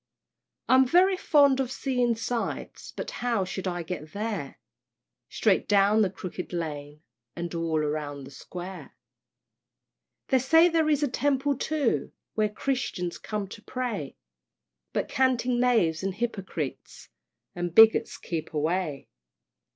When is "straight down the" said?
5.29-6.09